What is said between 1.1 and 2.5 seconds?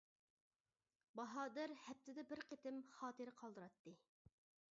باھادىر ھەپتىدە بىر